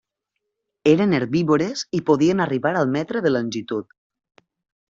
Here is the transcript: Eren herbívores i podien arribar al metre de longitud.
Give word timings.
Eren 0.91 1.13
herbívores 1.17 1.83
i 1.99 2.01
podien 2.09 2.41
arribar 2.47 2.75
al 2.81 2.93
metre 2.97 3.25
de 3.27 3.33
longitud. 3.37 3.97